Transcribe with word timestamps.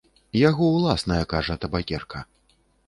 Яго 0.49 0.69
ўласная, 0.77 1.21
кажа, 1.35 1.61
табакерка! 1.67 2.29